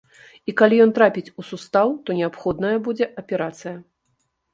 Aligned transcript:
І 0.51 0.53
калі 0.59 0.77
ён 0.85 0.93
трапіць 0.99 1.33
у 1.43 1.45
сустаў, 1.49 1.93
то 2.07 2.15
неабходная 2.21 2.73
будзе 2.87 3.05
аперацыя. 3.23 3.75